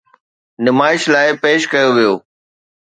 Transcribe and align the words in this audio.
نمائش 0.63 1.03
لاءِ 1.13 1.27
پيش 1.43 1.61
ڪيو 1.71 1.89
ويو. 1.95 2.13